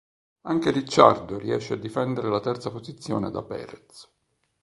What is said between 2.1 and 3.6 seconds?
la terza posizione da